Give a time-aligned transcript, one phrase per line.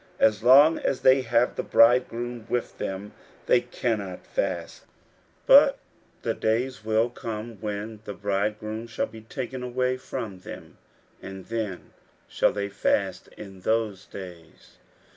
[0.17, 3.11] as long as they have the bridegroom with them,
[3.45, 4.81] they cannot fast.
[5.45, 5.77] 41:002:020 But
[6.23, 10.79] the days will come, when the bridegroom shall be taken away from them,
[11.21, 11.93] and then
[12.27, 14.77] shall they fast in those days.